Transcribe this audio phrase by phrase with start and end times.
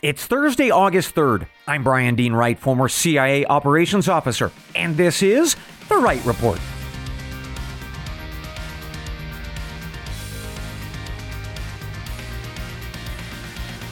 [0.00, 1.48] It's Thursday, August 3rd.
[1.66, 5.56] I'm Bryan Dean Wright, former CIA operations officer, and this is
[5.88, 6.60] The Wright Report.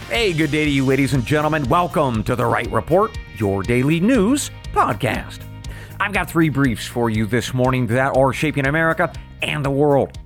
[0.09, 1.69] Hey, good day to you, ladies and gentlemen.
[1.69, 5.41] Welcome to The Wright Report, your daily news podcast.
[5.99, 9.13] I've got three briefs for you this morning that are shaping America
[9.43, 10.17] and the world.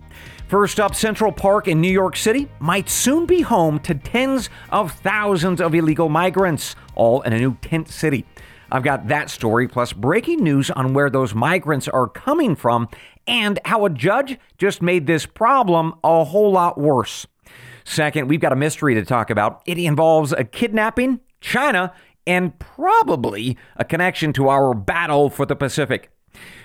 [0.51, 4.91] First up, Central Park in New York City might soon be home to tens of
[4.91, 8.27] thousands of illegal migrants, all in a new tent city.
[8.73, 12.89] I've got that story, plus breaking news on where those migrants are coming from
[13.29, 17.29] and how a judge just made this problem a whole lot worse.
[17.85, 19.63] Second, we've got a mystery to talk about.
[19.67, 21.93] It involves a kidnapping, China,
[22.27, 26.11] and probably a connection to our battle for the Pacific.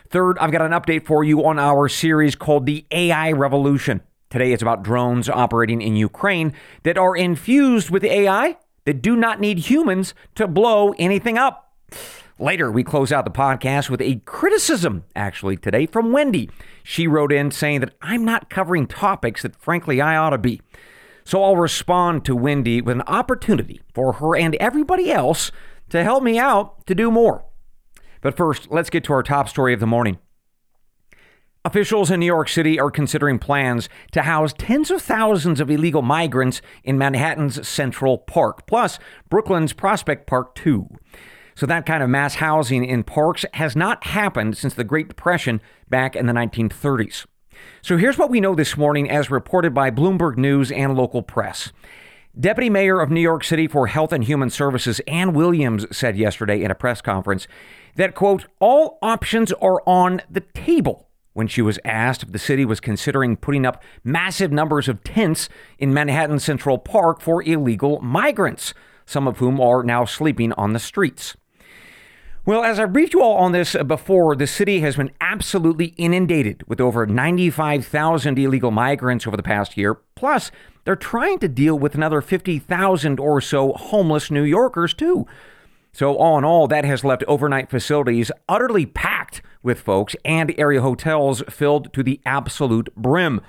[0.10, 4.02] Third, I've got an update for you on our series called The AI Revolution.
[4.30, 9.40] Today it's about drones operating in Ukraine that are infused with AI that do not
[9.40, 11.74] need humans to blow anything up.
[12.38, 16.50] Later, we close out the podcast with a criticism, actually, today from Wendy.
[16.84, 20.62] She wrote in saying that I'm not covering topics that, frankly, I ought to be.
[21.24, 25.50] So I'll respond to Wendy with an opportunity for her and everybody else
[25.90, 27.46] to help me out to do more.
[28.26, 30.18] But first, let's get to our top story of the morning.
[31.64, 36.02] Officials in New York City are considering plans to house tens of thousands of illegal
[36.02, 38.98] migrants in Manhattan's Central Park, plus
[39.30, 40.88] Brooklyn's Prospect Park, too.
[41.54, 45.62] So, that kind of mass housing in parks has not happened since the Great Depression
[45.88, 47.28] back in the 1930s.
[47.84, 51.72] So, here's what we know this morning as reported by Bloomberg News and local press.
[52.38, 56.64] Deputy Mayor of New York City for Health and Human Services, Ann Williams, said yesterday
[56.64, 57.48] in a press conference
[57.96, 62.64] that, quote, all options are on the table when she was asked if the city
[62.64, 68.74] was considering putting up massive numbers of tents in Manhattan Central Park for illegal migrants,
[69.06, 71.36] some of whom are now sleeping on the streets.
[72.46, 75.88] Well, as I briefed you all on this uh, before, the city has been absolutely
[75.98, 79.96] inundated with over 95,000 illegal migrants over the past year.
[80.16, 80.52] Plus,
[80.84, 85.26] they're trying to deal with another 50,000 or so homeless New Yorkers, too.
[85.96, 90.82] So, all in all, that has left overnight facilities utterly packed with folks and area
[90.82, 93.40] hotels filled to the absolute brim.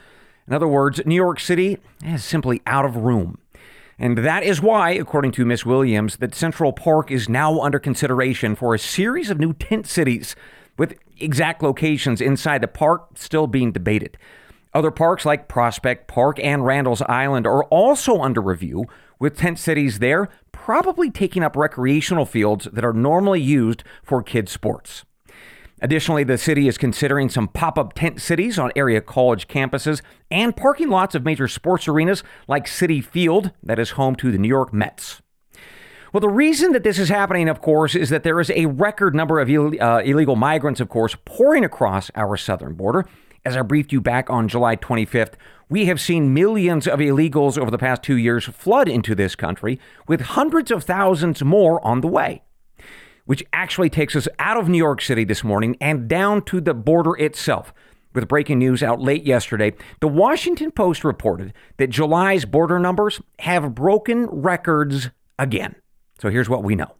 [0.47, 3.39] In other words, New York City is simply out of room.
[3.99, 8.55] And that is why, according to Miss Williams, that Central Park is now under consideration
[8.55, 10.37] for a series of new tent cities
[10.79, 14.17] with exact locations inside the park still being debated.
[14.73, 18.87] Other parks like Prospect Park and Randall's Island are also under review,
[19.19, 20.29] with tent cities there
[20.66, 25.04] probably taking up recreational fields that are normally used for kids' sports.
[25.81, 30.56] Additionally, the city is considering some pop up tent cities on area college campuses and
[30.56, 34.49] parking lots of major sports arenas like Citi Field, that is home to the New
[34.49, 35.22] York Mets.
[36.12, 39.15] Well, the reason that this is happening, of course, is that there is a record
[39.15, 43.06] number of Ill- uh, illegal migrants, of course, pouring across our southern border.
[43.47, 45.34] As I briefed you back on July 25th,
[45.69, 49.79] we have seen millions of illegals over the past two years flood into this country,
[50.09, 52.43] with hundreds of thousands more on the way.
[53.25, 56.75] Which actually takes us out of New York City this morning and down to the
[56.75, 57.73] border itself.
[58.15, 63.77] With breaking news out late yesterday, the Washington Post reported that July's border numbers have
[63.77, 65.77] broken records again.
[66.21, 66.97] So here's what we know.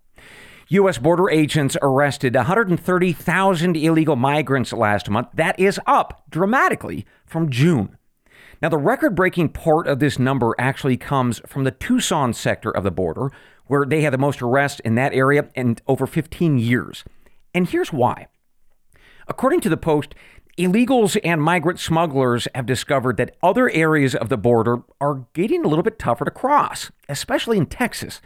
[0.69, 0.99] U.S.
[0.99, 5.29] border agents arrested 130,000 illegal migrants last month.
[5.33, 7.97] That is up dramatically from June.
[8.61, 12.83] Now, the record breaking part of this number actually comes from the Tucson sector of
[12.83, 13.31] the border,
[13.67, 17.05] where they had the most arrests in that area in over 15 years.
[17.55, 18.27] And here's why.
[19.29, 20.17] According to the Post,
[20.59, 25.69] illegals and migrant smugglers have discovered that other areas of the border are getting a
[25.69, 28.21] little bit tougher to cross, especially in Texas.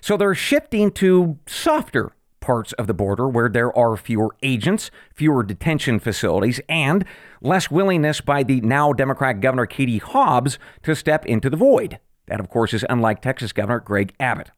[0.00, 5.42] So they're shifting to softer parts of the border where there are fewer agents, fewer
[5.42, 7.04] detention facilities, and
[7.42, 11.98] less willingness by the now Democrat Governor Katie Hobbs to step into the void.
[12.26, 14.50] That, of course, is unlike Texas Governor Greg Abbott.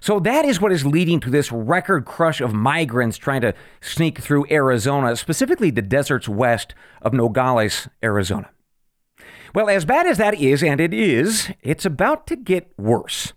[0.00, 4.18] So that is what is leading to this record crush of migrants trying to sneak
[4.18, 8.48] through Arizona, specifically the deserts west of Nogales, Arizona.
[9.54, 13.34] Well, as bad as that is, and it is, it's about to get worse.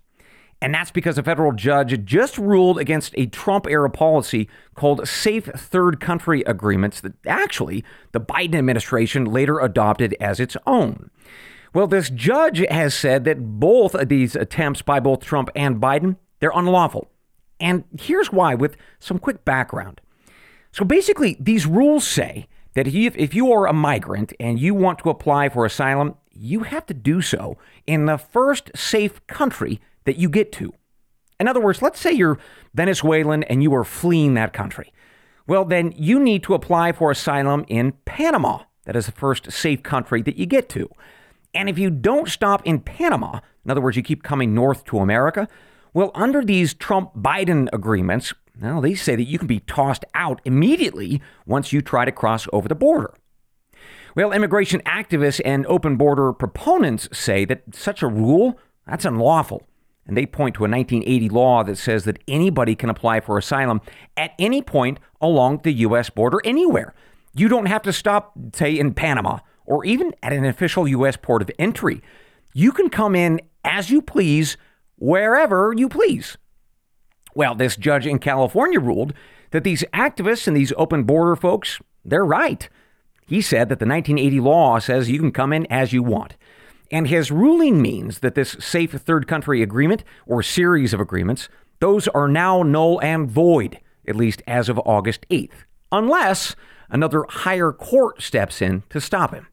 [0.64, 5.44] And that's because a federal judge just ruled against a Trump era policy called Safe
[5.44, 11.10] Third Country Agreements that actually the Biden administration later adopted as its own.
[11.74, 16.16] Well, this judge has said that both of these attempts by both Trump and Biden,
[16.40, 17.10] they're unlawful.
[17.60, 20.00] And here's why with some quick background.
[20.72, 25.10] So basically, these rules say that if you are a migrant and you want to
[25.10, 30.28] apply for asylum, you have to do so in the first safe country that you
[30.28, 30.72] get to.
[31.40, 32.38] In other words, let's say you're
[32.74, 34.92] Venezuelan and you are fleeing that country.
[35.46, 38.60] Well, then you need to apply for asylum in Panama.
[38.84, 40.88] That is the first safe country that you get to.
[41.54, 44.98] And if you don't stop in Panama, in other words, you keep coming north to
[44.98, 45.48] America,
[45.92, 50.40] well, under these Trump Biden agreements, now they say that you can be tossed out
[50.44, 53.14] immediately once you try to cross over the border.
[54.16, 59.66] Well, immigration activists and open border proponents say that such a rule, that's unlawful.
[60.06, 63.80] And they point to a 1980 law that says that anybody can apply for asylum
[64.16, 66.10] at any point along the U.S.
[66.10, 66.94] border anywhere.
[67.34, 71.16] You don't have to stop, say, in Panama or even at an official U.S.
[71.16, 72.02] port of entry.
[72.52, 74.56] You can come in as you please,
[74.96, 76.36] wherever you please.
[77.34, 79.14] Well, this judge in California ruled
[79.50, 82.68] that these activists and these open border folks, they're right.
[83.26, 86.36] He said that the 1980 law says you can come in as you want.
[86.94, 91.48] And his ruling means that this safe third country agreement or series of agreements,
[91.80, 96.54] those are now null and void, at least as of August 8th, unless
[96.88, 99.48] another higher court steps in to stop him.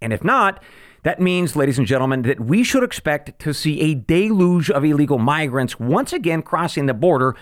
[0.00, 0.62] And if not,
[1.02, 5.18] that means, ladies and gentlemen, that we should expect to see a deluge of illegal
[5.18, 7.36] migrants once again crossing the border,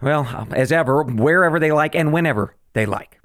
[0.00, 3.18] well, as ever, wherever they like and whenever they like.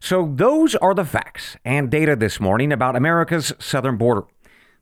[0.00, 4.24] So, those are the facts and data this morning about America's southern border.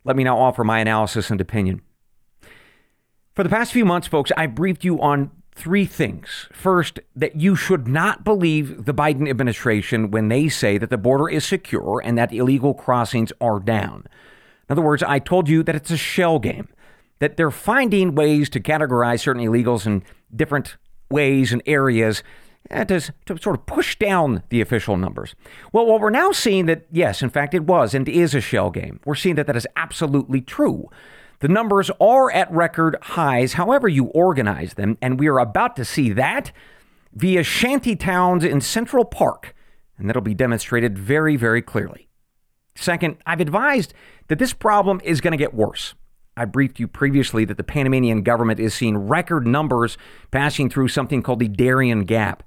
[0.04, 1.82] Let me now offer my analysis and opinion.
[3.34, 6.48] For the past few months, folks, I briefed you on three things.
[6.52, 11.28] First, that you should not believe the Biden administration when they say that the border
[11.28, 14.04] is secure and that illegal crossings are down.
[14.68, 16.68] In other words, I told you that it's a shell game,
[17.20, 20.02] that they're finding ways to categorize certain illegals in
[20.34, 20.76] different
[21.10, 22.22] ways and areas
[22.72, 25.34] uh, to, to sort of push down the official numbers.
[25.72, 28.70] Well, what we're now seeing that, yes, in fact, it was and is a shell
[28.70, 29.00] game.
[29.04, 30.88] We're seeing that that is absolutely true.
[31.40, 35.84] The numbers are at record highs, however you organize them, and we are about to
[35.84, 36.52] see that
[37.14, 39.54] via shanty towns in Central Park,
[39.98, 42.08] and that'll be demonstrated very, very clearly.
[42.74, 43.92] Second, I've advised
[44.28, 45.94] that this problem is going to get worse.
[46.36, 49.98] I briefed you previously that the Panamanian government is seeing record numbers
[50.30, 52.42] passing through something called the Darien Gap.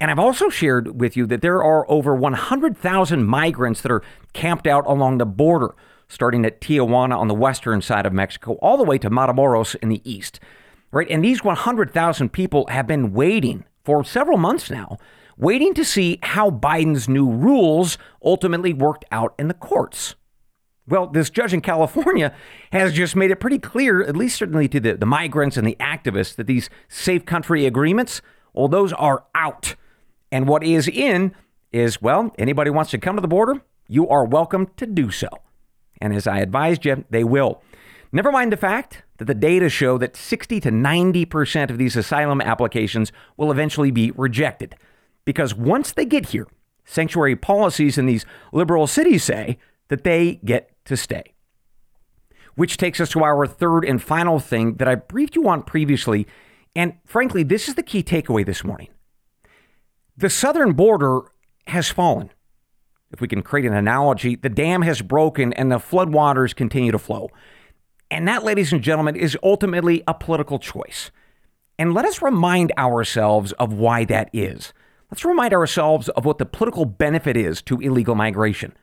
[0.00, 4.02] And I've also shared with you that there are over 100,000 migrants that are
[4.32, 5.74] camped out along the border,
[6.08, 9.88] starting at Tijuana on the western side of Mexico, all the way to Matamoros in
[9.88, 10.40] the east.
[10.90, 11.10] Right?
[11.10, 14.98] And these 100,000 people have been waiting for several months now,
[15.36, 20.14] waiting to see how Biden's new rules ultimately worked out in the courts.
[20.88, 22.34] Well, this judge in California
[22.72, 25.76] has just made it pretty clear, at least certainly to the, the migrants and the
[25.80, 28.22] activists, that these safe country agreements,
[28.52, 29.74] well, those are out.
[30.30, 31.34] And what is in
[31.72, 35.28] is, well, anybody wants to come to the border, you are welcome to do so.
[36.00, 37.62] And as I advised you, they will.
[38.12, 42.40] Never mind the fact that the data show that 60 to 90% of these asylum
[42.40, 44.76] applications will eventually be rejected.
[45.24, 46.46] Because once they get here,
[46.84, 49.58] sanctuary policies in these liberal cities say
[49.88, 51.34] that they get to stay.
[52.54, 56.26] Which takes us to our third and final thing that I briefed you on previously.
[56.74, 58.88] And frankly, this is the key takeaway this morning.
[60.16, 61.20] The southern border
[61.66, 62.30] has fallen.
[63.12, 66.98] If we can create an analogy, the dam has broken and the floodwaters continue to
[66.98, 67.30] flow.
[68.10, 71.10] And that, ladies and gentlemen, is ultimately a political choice.
[71.78, 74.72] And let us remind ourselves of why that is.
[75.10, 78.74] Let's remind ourselves of what the political benefit is to illegal migration.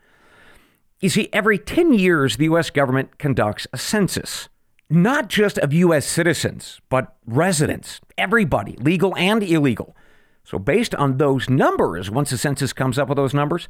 [1.04, 2.70] You see, every 10 years, the U.S.
[2.70, 4.48] government conducts a census,
[4.90, 6.06] not just of U.S.
[6.06, 9.98] citizens, but residents, everybody, legal and illegal.
[10.46, 13.68] So, based on those numbers, once the census comes up with those numbers,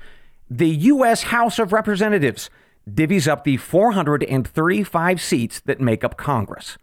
[0.47, 1.23] the U.S.
[1.23, 2.51] House of Representatives
[2.87, 6.77] divvies up the 435 seats that make up Congress.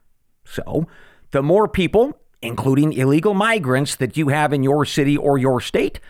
[0.45, 0.89] So,
[1.31, 6.01] the more people, including illegal migrants, that you have in your city or your state,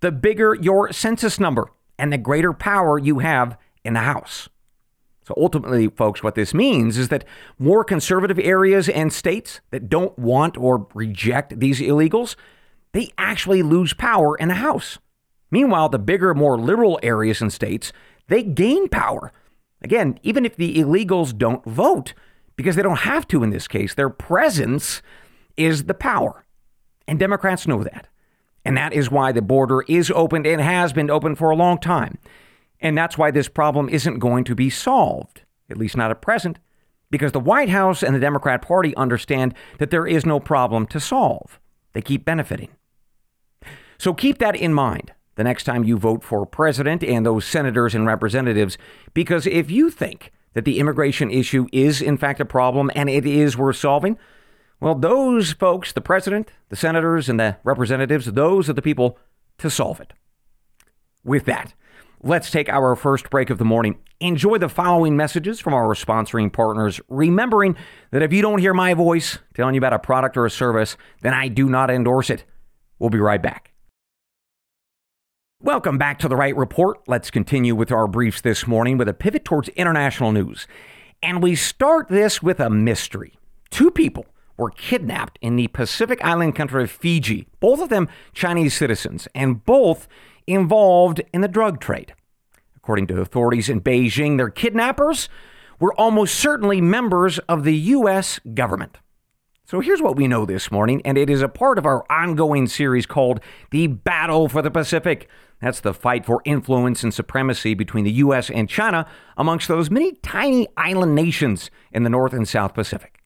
[0.00, 4.48] the bigger your census number and the greater power you have in the House.
[5.26, 7.24] So ultimately, folks, what this means is that
[7.58, 12.36] more conservative areas and states that don't want or reject these illegals,
[12.92, 14.98] they actually lose power in the House.
[15.50, 17.92] Meanwhile, the bigger, more liberal areas and states,
[18.28, 19.32] they gain power.
[19.80, 22.14] Again, even if the illegals don't vote,
[22.56, 25.02] because they don't have to in this case, their presence
[25.56, 26.44] is the power.
[27.06, 28.08] And Democrats know that.
[28.64, 31.78] And that is why the border is opened and has been open for a long
[31.78, 32.18] time.
[32.84, 36.58] And that's why this problem isn't going to be solved, at least not at present,
[37.10, 41.00] because the White House and the Democrat Party understand that there is no problem to
[41.00, 41.58] solve.
[41.94, 42.68] They keep benefiting.
[43.96, 47.94] So keep that in mind the next time you vote for president and those senators
[47.94, 48.76] and representatives,
[49.14, 53.24] because if you think that the immigration issue is in fact a problem and it
[53.24, 54.18] is worth solving,
[54.78, 59.18] Well, those folks, the president, the senators, and the representatives, those are the people
[59.56, 60.12] to solve it.
[61.24, 61.72] With that,
[62.24, 63.98] let's take our first break of the morning.
[64.18, 67.76] Enjoy the following messages from our sponsoring partners, remembering
[68.12, 70.96] that if you don't hear my voice telling you about a product or a service,
[71.20, 72.44] then I do not endorse it.
[72.98, 73.72] We'll be right back.
[75.60, 76.98] Welcome back to the Wright Report.
[77.06, 80.66] Let's continue with our briefs this morning with a pivot towards international news.
[81.22, 83.34] And we start this with a mystery.
[83.70, 84.26] Two people
[84.56, 89.64] were kidnapped in the Pacific island country of Fiji, both of them Chinese citizens, and
[89.64, 90.06] both
[90.46, 92.14] involved in the drug trade.
[92.76, 95.28] According to authorities in Beijing, their kidnappers
[95.80, 98.40] were almost certainly members of the U.S.
[98.54, 98.98] government.
[99.66, 102.66] So here's what we know this morning, and it is a part of our ongoing
[102.66, 105.28] series called The Battle for the Pacific.
[105.60, 108.50] That's the fight for influence and supremacy between the U.S.
[108.50, 109.06] and China
[109.38, 113.22] amongst those many tiny island nations in the North and South Pacific.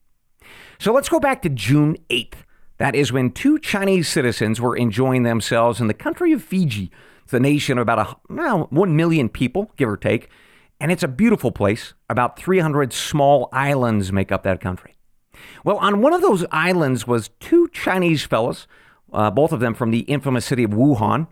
[0.79, 2.45] So let's go back to June 8th.
[2.79, 6.89] That is when two Chinese citizens were enjoying themselves in the country of Fiji.
[7.23, 10.29] It's a nation of about a, well, 1 million people, give or take.
[10.79, 11.93] And it's a beautiful place.
[12.09, 14.95] About 300 small islands make up that country.
[15.63, 18.65] Well, on one of those islands was two Chinese fellows,
[19.11, 21.27] uh, both of them from the infamous city of Wuhan.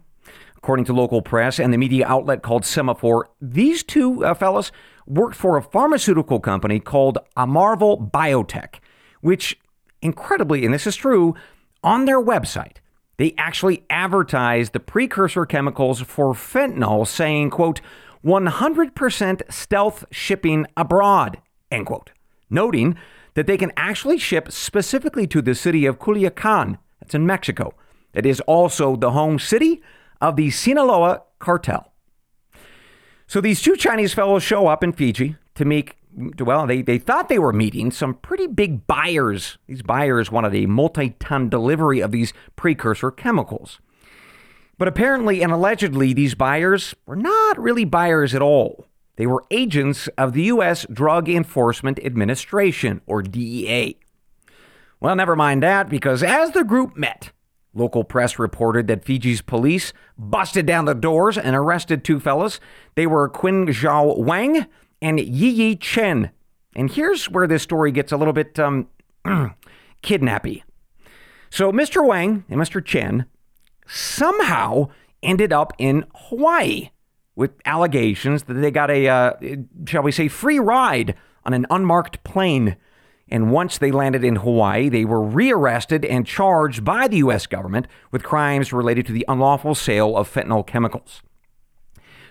[0.58, 4.72] According to local press and the media outlet called Semafor, these two uh, fellows
[5.06, 8.80] worked for a pharmaceutical company called Amarvel Biotech,
[9.22, 9.58] which,
[10.02, 11.36] incredibly, and this is true,
[11.84, 12.78] on their website,
[13.18, 17.82] they actually advertised the precursor chemicals for fentanyl, saying, quote,
[18.24, 21.40] 100% stealth shipping abroad,
[21.72, 22.12] end quote,
[22.50, 22.96] noting
[23.36, 27.74] that they can actually ship specifically to the city of Culiacan, that's in Mexico,
[28.14, 29.82] that is also the home city
[30.20, 31.94] of the Sinaloa cartel.
[33.28, 35.94] So these two Chinese fellows show up in Fiji to meet,
[36.40, 39.58] well, they, they thought they were meeting some pretty big buyers.
[39.68, 43.80] These buyers wanted a multi ton delivery of these precursor chemicals.
[44.78, 48.88] But apparently and allegedly, these buyers were not really buyers at all.
[49.16, 50.86] They were agents of the U.S.
[50.92, 53.98] Drug Enforcement Administration, or DEA.
[55.00, 57.32] Well, never mind that, because as the group met,
[57.78, 62.60] Local press reported that Fiji's police busted down the doors and arrested two fellas.
[62.96, 64.66] They were Qin Zhao Wang
[65.02, 66.32] and Yi Yi Chen.
[66.76, 68.88] And here's where this story gets a little bit um,
[70.02, 70.64] kidnappy.
[71.50, 72.06] So Mr.
[72.06, 72.84] Wang and Mr.
[72.84, 73.26] Chen
[73.88, 74.90] somehow
[75.24, 76.90] ended up in Hawaii
[77.36, 79.34] with allegations that they got a, uh,
[79.88, 82.76] shall we say, free ride on an unmarked plane
[83.30, 87.46] and once they landed in Hawaii, they were rearrested and charged by the U.S.
[87.46, 91.22] government with crimes related to the unlawful sale of fentanyl chemicals.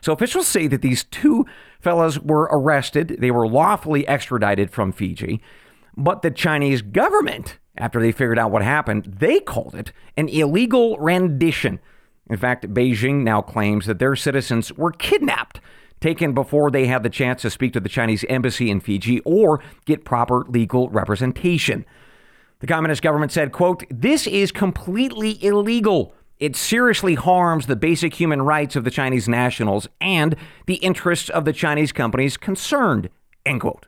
[0.01, 1.47] So officials say that these two
[1.81, 3.17] fellows were arrested.
[3.21, 5.41] They were lawfully extradited from Fiji.
[5.97, 10.97] But the Chinese government, after they figured out what happened, they called it an illegal
[10.99, 11.81] rendition.
[12.29, 15.61] In fact, Beijing now claims that their citizens were kidnapped
[16.01, 19.63] taken before they had the chance to speak to the Chinese embassy in Fiji or
[19.87, 21.87] get proper legal representation.
[22.61, 26.15] The communist government said, quote, "This is completely illegal.
[26.39, 31.45] It seriously harms the basic human rights of the Chinese nationals and the interests of
[31.45, 33.09] the Chinese companies concerned."
[33.45, 33.87] End quote.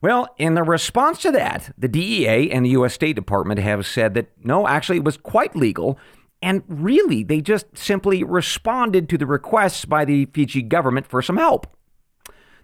[0.00, 2.94] Well, in the response to that, the DEA and the U.S.
[2.94, 5.98] State Department have said that no, actually, it was quite legal
[6.40, 11.36] and really, they just simply responded to the requests by the Fiji government for some
[11.36, 11.66] help.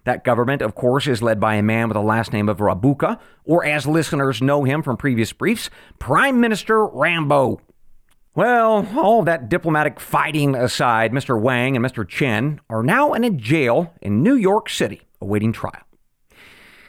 [0.05, 3.19] That government, of course, is led by a man with the last name of Rabuka,
[3.43, 7.59] or as listeners know him from previous briefs, Prime Minister Rambo.
[8.35, 11.39] Well, all that diplomatic fighting aside, Mr.
[11.39, 12.05] Wang and Mr.
[12.05, 15.81] Chen are now in a jail in New York City awaiting trial.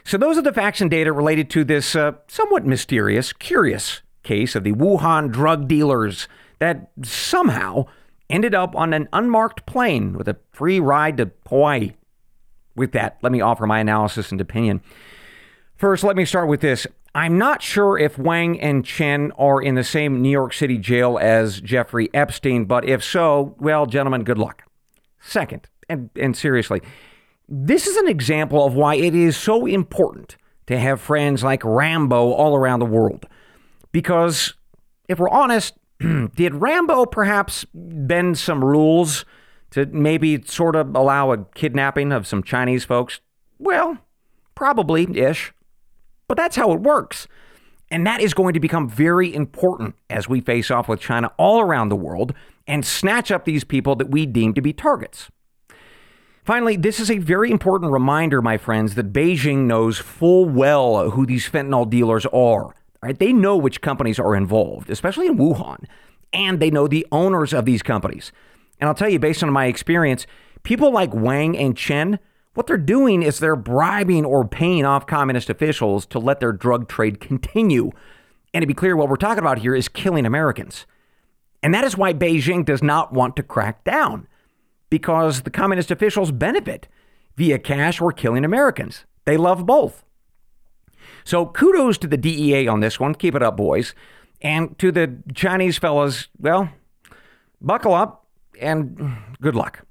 [0.02, 4.56] So, those are the facts and data related to this uh, somewhat mysterious, curious case
[4.56, 6.26] of the Wuhan drug dealers
[6.58, 7.86] that somehow
[8.28, 11.92] ended up on an unmarked plane with a free ride to Hawaii.
[12.74, 14.80] With that, let me offer my analysis and opinion.
[15.76, 16.88] First, let me start with this.
[17.16, 21.18] I'm not sure if Wang and Chen are in the same New York City jail
[21.18, 24.64] as Jeffrey Epstein, but if so, well, gentlemen, good luck.
[25.18, 26.82] Second, and, and seriously,
[27.48, 32.32] this is an example of why it is so important to have friends like Rambo
[32.32, 33.24] all around the world.
[33.92, 34.52] Because
[35.08, 35.72] if we're honest,
[36.34, 39.24] did Rambo perhaps bend some rules
[39.70, 43.20] to maybe sort of allow a kidnapping of some Chinese folks?
[43.58, 43.96] Well,
[44.54, 45.54] probably ish.
[46.28, 47.28] But that's how it works.
[47.90, 51.60] And that is going to become very important as we face off with China all
[51.60, 52.34] around the world
[52.66, 55.30] and snatch up these people that we deem to be targets.
[56.44, 61.26] Finally, this is a very important reminder, my friends, that Beijing knows full well who
[61.26, 62.74] these fentanyl dealers are.
[63.02, 63.18] right?
[63.18, 65.84] They know which companies are involved, especially in Wuhan,
[66.32, 68.32] and they know the owners of these companies.
[68.80, 70.26] And I'll tell you, based on my experience,
[70.64, 72.18] people like Wang and Chen,
[72.56, 76.88] what they're doing is they're bribing or paying off communist officials to let their drug
[76.88, 77.90] trade continue.
[78.52, 80.86] And to be clear, what we're talking about here is killing Americans.
[81.62, 84.26] And that is why Beijing does not want to crack down,
[84.90, 86.88] because the communist officials benefit
[87.36, 89.04] via cash or killing Americans.
[89.24, 90.04] They love both.
[91.24, 93.14] So kudos to the DEA on this one.
[93.14, 93.94] Keep it up, boys.
[94.40, 96.70] And to the Chinese fellas, well,
[97.60, 98.26] buckle up
[98.60, 99.85] and good luck.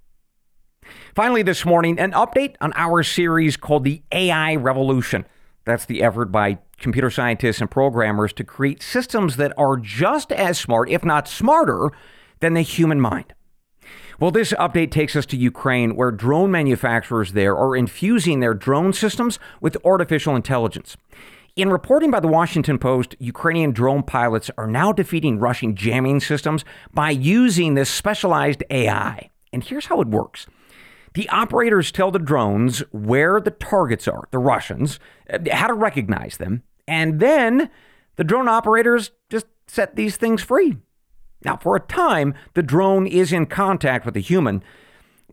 [1.13, 5.25] Finally, this morning, an update on our series called The AI Revolution.
[5.65, 10.59] That's the effort by computer scientists and programmers to create systems that are just as
[10.59, 11.91] smart, if not smarter,
[12.39, 13.33] than the human mind.
[14.19, 18.93] Well, this update takes us to Ukraine, where drone manufacturers there are infusing their drone
[18.93, 20.95] systems with artificial intelligence.
[21.55, 26.65] In reporting by the Washington Post, Ukrainian drone pilots are now defeating Russian jamming systems
[26.93, 29.29] by using this specialized AI.
[29.53, 30.47] And here's how it works
[31.15, 36.37] the operators tell the drones where the targets are, the Russians, uh, how to recognize
[36.37, 37.69] them, and then
[38.17, 40.77] the drone operators just set these things free.
[41.43, 44.61] Now, for a time, the drone is in contact with the human,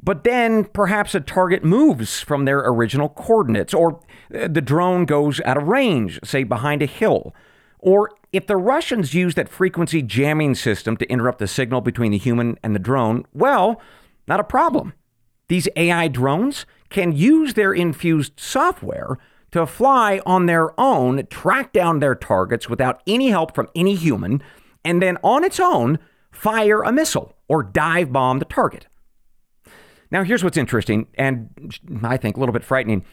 [0.03, 4.01] but then perhaps a target moves from their original coordinates, or
[4.35, 7.35] uh, the drone goes out of range, say behind a hill.
[7.79, 12.19] Or if the Russians use that frequency jamming system to interrupt the signal between the
[12.19, 13.81] human and the drone, well,
[14.29, 14.95] not a problem.
[15.52, 19.18] These AI drones can use their infused software
[19.50, 24.42] to fly on their own, track down their targets without any help from any human,
[24.82, 25.99] and then on its own
[26.30, 28.87] fire a missile or dive bomb the target.
[30.11, 31.50] Now, here's what's interesting, and
[32.02, 33.04] I think a little bit frightening.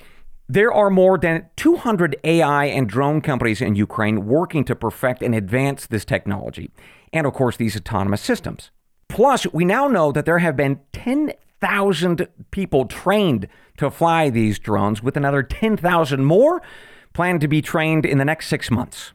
[0.47, 5.35] There are more than 200 AI and drone companies in Ukraine working to perfect and
[5.35, 6.71] advance this technology,
[7.11, 8.71] and of course, these autonomous systems.
[9.09, 10.79] Plus, we now know that there have been
[11.61, 16.61] 10,000 people trained to fly these drones, with another 10,000 more
[17.13, 19.13] planned to be trained in the next six months.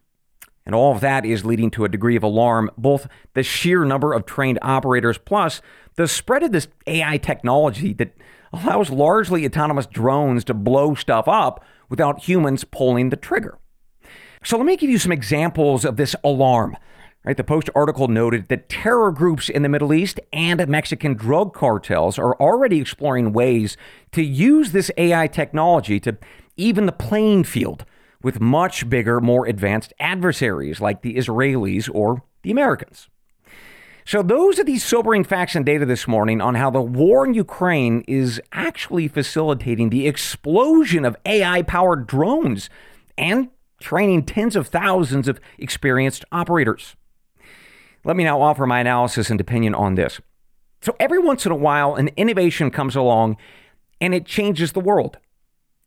[0.66, 4.14] And all of that is leading to a degree of alarm, both the sheer number
[4.14, 5.60] of trained operators plus
[5.96, 8.16] the spread of this AI technology that
[8.52, 13.58] allows largely autonomous drones to blow stuff up without humans pulling the trigger.
[14.42, 16.76] So let me give you some examples of this alarm.
[17.26, 21.54] Right, the Post article noted that terror groups in the Middle East and Mexican drug
[21.54, 23.78] cartels are already exploring ways
[24.12, 26.18] to use this AI technology to
[26.58, 27.86] even the playing field
[28.22, 33.08] with much bigger, more advanced adversaries like the Israelis or the Americans.
[34.04, 37.32] So, those are the sobering facts and data this morning on how the war in
[37.32, 42.68] Ukraine is actually facilitating the explosion of AI powered drones
[43.16, 43.48] and
[43.80, 46.96] training tens of thousands of experienced operators.
[48.04, 50.20] Let me now offer my analysis and opinion on this.
[50.82, 53.38] So, every once in a while, an innovation comes along
[54.00, 55.18] and it changes the world.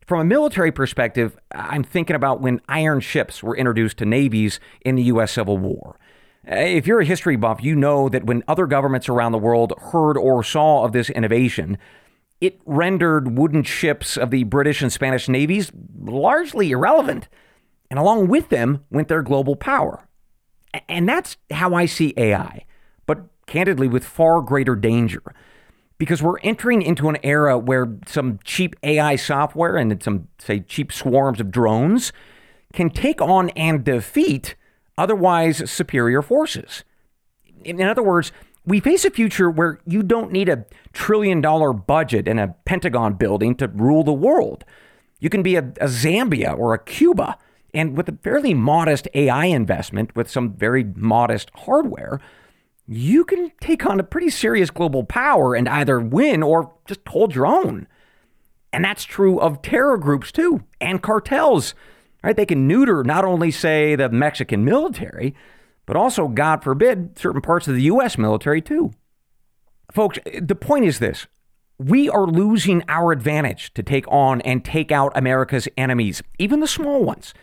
[0.07, 4.95] From a military perspective, I'm thinking about when iron ships were introduced to navies in
[4.95, 5.33] the U.S.
[5.33, 5.99] Civil War.
[6.45, 10.17] If you're a history buff, you know that when other governments around the world heard
[10.17, 11.77] or saw of this innovation,
[12.39, 17.27] it rendered wooden ships of the British and Spanish navies largely irrelevant.
[17.91, 20.06] And along with them went their global power.
[20.87, 22.65] And that's how I see AI,
[23.05, 25.21] but candidly with far greater danger
[25.97, 30.91] because we're entering into an era where some cheap AI software and some, say, cheap
[30.91, 32.13] swarms of drones
[32.73, 34.55] can take on and defeat
[34.97, 36.83] otherwise superior forces.
[37.63, 38.31] In other words,
[38.65, 43.13] we face a future where you don't need a trillion dollar budget and a Pentagon
[43.13, 44.65] building to rule the world.
[45.19, 47.37] You can be a, a Zambia or a Cuba,
[47.77, 52.19] and with a fairly modest AI investment, with some very modest hardware,
[52.87, 57.35] you can take on a pretty serious global power and either win or just hold
[57.35, 57.87] your own.
[58.73, 61.75] And that's true of terror groups too, and cartels.
[62.23, 62.35] Right?
[62.35, 65.35] They can neuter not only, say, the Mexican military,
[65.85, 68.17] but also, God forbid, certain parts of the U.S.
[68.17, 68.91] military too.
[69.91, 71.27] Folks, the point is this
[71.77, 76.67] we are losing our advantage to take on and take out America's enemies, even the
[76.67, 77.35] small ones.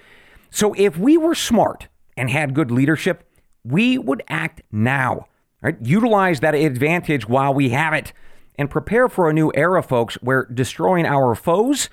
[0.54, 3.28] So if we were smart and had good leadership,
[3.64, 5.26] we would act now
[5.64, 5.78] Right?
[5.80, 8.12] Utilize that advantage while we have it
[8.56, 11.88] and prepare for a new era, folks, where destroying our foes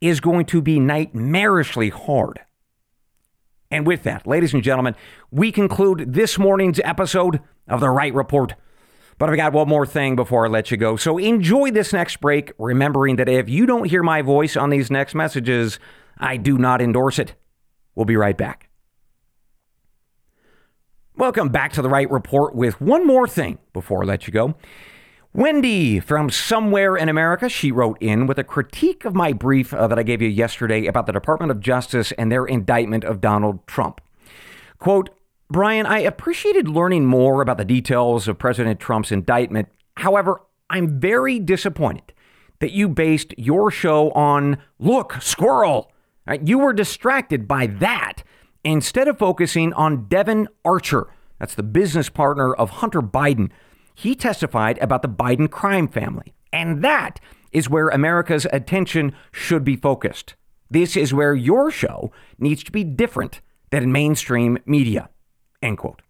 [0.00, 2.40] is going to be nightmarishly hard.
[3.70, 4.96] And with that, ladies and gentlemen,
[5.30, 8.56] we conclude this morning's episode of The Wright Report.
[9.18, 10.96] But I've got one more thing before I let you go.
[10.96, 14.90] So enjoy this next break, remembering that if you don't hear my voice on these
[14.90, 15.78] next messages,
[16.18, 17.36] I do not endorse it.
[17.94, 18.68] We'll be right back.
[21.16, 24.54] Welcome back to the Wright Report with one more thing before I let you go.
[25.34, 29.86] Wendy from somewhere in America, she wrote in with a critique of my brief uh,
[29.86, 33.66] that I gave you yesterday about the Department of Justice and their indictment of Donald
[33.66, 34.00] Trump.
[34.78, 35.10] Quote,
[35.50, 39.68] Bryan, I appreciated learning more about the details of President Trump's indictment.
[39.98, 42.14] However, I'm very disappointed
[42.60, 45.91] that you based your show on, look, squirrel.
[46.26, 46.46] Right?
[46.46, 48.22] You were distracted by that
[48.64, 51.08] instead of focusing on Devon Archer.
[51.38, 53.50] That's the business partner of Hunter Biden.
[53.94, 56.34] He testified about the Biden crime family.
[56.52, 57.18] And that
[57.50, 60.34] is where America's attention should be focused.
[60.70, 65.10] This is where your show needs to be different than mainstream media.
[65.60, 66.02] End quote.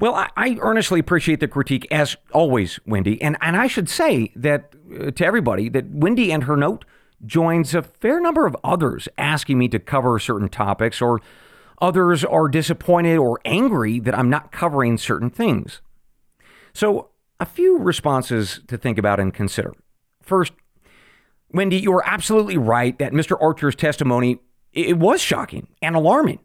[0.00, 3.22] Well, I, I, earnestly appreciate the critique, as always, Wendy.
[3.22, 6.84] And, and I should say that uh, to everybody that Wendy and her note
[7.24, 11.20] joins a fair number of others asking me to cover certain topics, or
[11.80, 15.80] others are disappointed or angry that I'm not covering certain things.
[16.72, 19.72] So, a few responses to think about and consider.
[20.22, 20.52] First,
[21.50, 23.36] Wendy, you are absolutely right that Mr.
[23.40, 24.38] Archer's testimony
[24.72, 26.38] it was shocking and alarming.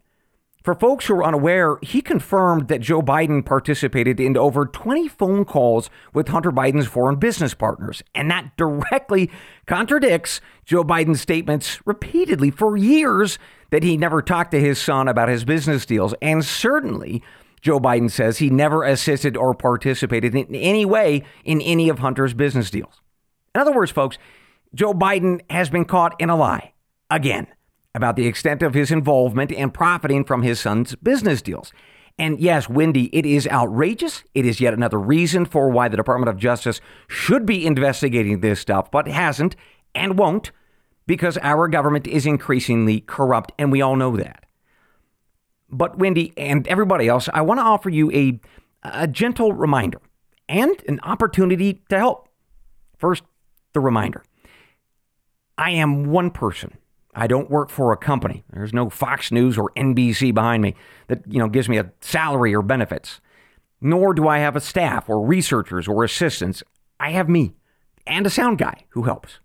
[0.68, 5.46] For folks who are unaware, he confirmed that Joe Biden participated in over 20 phone
[5.46, 9.30] calls with Hunter Biden's foreign business partners, and that directly
[9.64, 13.38] contradicts Joe Biden's statements repeatedly for years
[13.70, 16.12] that he never talked to his son about his business deals.
[16.20, 17.22] And certainly,
[17.62, 22.34] Joe Biden says he never assisted or participated in any way in any of Hunter's
[22.34, 23.00] business deals.
[23.54, 24.18] In other words, folks,
[24.74, 26.74] Joe Biden has been caught in a lie
[27.08, 27.46] again
[27.98, 31.72] about the extent of his involvement and profiting from his son's business deals.
[32.16, 34.22] And yes, Wendy, it is outrageous.
[34.34, 38.60] It is yet another reason for why the Department of Justice should be investigating this
[38.60, 39.56] stuff, but hasn't
[39.94, 40.52] and won't
[41.08, 44.44] because our government is increasingly corrupt, and we all know that.
[45.68, 48.40] But, Wendy and everybody else, I want to offer you a,
[48.82, 50.00] a gentle reminder
[50.48, 52.28] and an opportunity to help.
[52.96, 53.24] First,
[53.72, 54.22] the reminder
[55.56, 56.78] I am one person
[57.14, 58.44] I don't work for a company.
[58.52, 60.74] There's no Fox News or NBC behind me
[61.08, 63.20] that, you know, gives me a salary or benefits.
[63.80, 66.62] Nor do I have a staff or researchers or assistants.
[67.00, 67.54] I have me
[68.06, 69.40] and a sound guy who helps.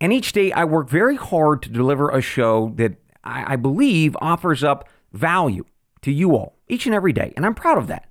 [0.00, 4.16] And each day I work very hard to deliver a show that I, I believe
[4.20, 5.64] offers up value
[6.02, 7.32] to you all each and every day.
[7.36, 8.08] And I'm proud of that.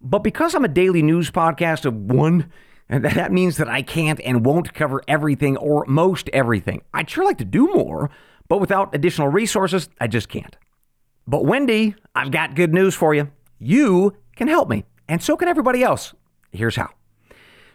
[0.00, 2.50] But because I'm a daily news podcast of one
[2.92, 6.82] and that means that I can't and won't cover everything or most everything.
[6.92, 8.10] I'd sure like to do more,
[8.48, 10.58] but without additional resources, I just can't.
[11.26, 13.30] But Wendy, I've got good news for you.
[13.58, 16.12] You can help me, and so can everybody else.
[16.50, 16.90] Here's how.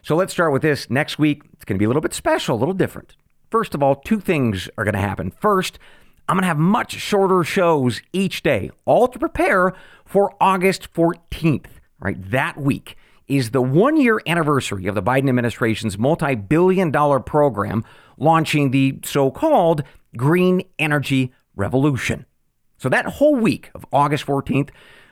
[0.02, 0.88] So let's start with this.
[0.88, 3.16] Next week, it's going to be a little bit special, a little different.
[3.50, 5.32] First of all, two things are going to happen.
[5.32, 5.80] First,
[6.28, 11.70] I'm going to have much shorter shows each day, all to prepare for August 14th,
[11.98, 12.30] right?
[12.30, 12.96] That week
[13.28, 17.84] is the one year anniversary of the Biden administration's multi billion dollar program
[18.16, 19.82] launching the so called
[20.16, 22.26] green energy revolution.
[22.78, 24.70] So, that whole week of August 14th,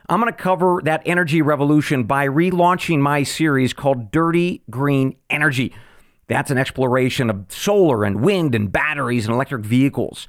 [0.09, 5.73] I'm going to cover that energy revolution by relaunching my series called Dirty Green Energy.
[6.27, 10.27] That's an exploration of solar and wind and batteries and electric vehicles.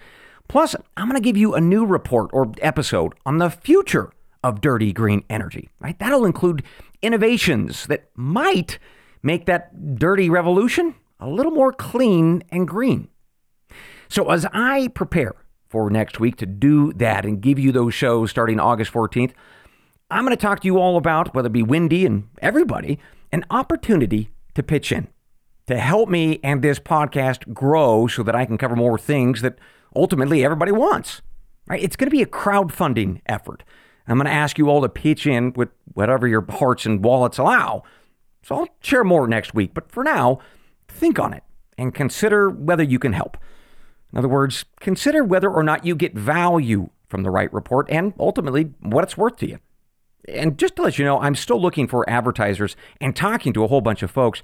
[0.48, 4.11] Plus, I'm going to give you a new report or episode on the future
[4.42, 5.98] of dirty green energy, right?
[5.98, 6.62] That'll include
[7.02, 8.78] innovations that might
[9.22, 13.08] make that dirty revolution a little more clean and green.
[14.08, 15.34] So, as I prepare
[15.68, 19.32] for next week to do that and give you those shows starting August 14th,
[20.11, 22.98] I'm going to talk to you all about, whether it be Wendy and everybody,
[23.30, 25.08] an opportunity to pitch in
[25.66, 29.58] to help me and this podcast grow so that I can cover more things that
[29.94, 31.20] ultimately everybody wants.
[31.66, 31.82] Right?
[31.82, 33.62] It's going to be a crowdfunding effort.
[34.11, 37.38] I'm going to ask you all to pitch in with whatever your hearts and wallets
[37.38, 37.83] allow.
[38.42, 40.38] So I'll share more next week, but for now,
[40.88, 41.42] think on it
[41.77, 43.37] and consider whether you can help.
[44.12, 48.14] In other words, consider whether or not you get value from the Wright Report and
[48.18, 49.59] ultimately what it's worth to you.
[50.27, 53.68] And just to let you know, I'm still looking for advertisers and talking to a
[53.68, 54.42] whole bunch of folks.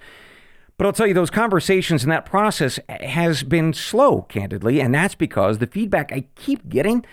[0.77, 5.15] But I'll tell you, those conversations and that process has been slow, candidly, and that's
[5.15, 7.05] because the feedback I keep getting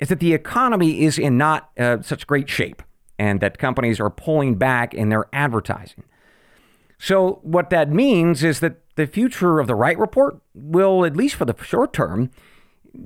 [0.00, 2.82] is that the economy is in not uh, such great shape
[3.18, 6.04] and that companies are pulling back in their advertising.
[6.98, 11.36] So, what that means is that the future of the Wright Report will, at least
[11.36, 12.30] for the short term,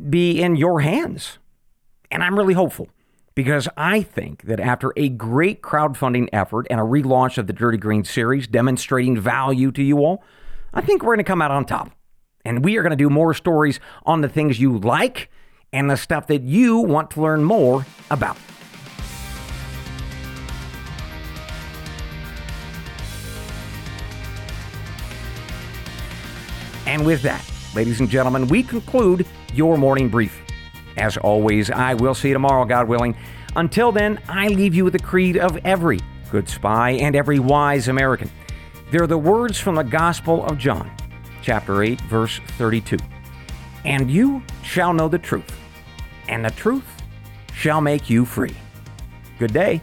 [0.09, 1.39] be in your hands.
[2.11, 2.89] And I'm really hopeful
[3.35, 7.79] because I think that after a great crowdfunding effort and a relaunch of the Dirty
[7.79, 10.23] Green series demonstrating value to you all,
[10.73, 11.91] I think we're going to come out on top.
[12.45, 15.31] And we are going to do more stories on the things you like
[15.73, 18.37] and the stuff that you want to learn more about.
[26.87, 27.43] And with that,
[27.75, 30.43] ladies and gentlemen, we conclude your morning brief.
[30.99, 33.17] As always, I will see you tomorrow, God willing.
[33.57, 37.89] Until then, I leave you with the creed of every good spy and every wise
[37.89, 38.31] American.
[38.91, 40.91] They're the words from the Gospel of John,
[41.41, 42.99] chapter 8, verse 32.
[43.87, 45.62] And you shall know the truth
[46.33, 46.89] and the truth
[47.53, 48.57] shall make you free.
[49.39, 49.83] Good day.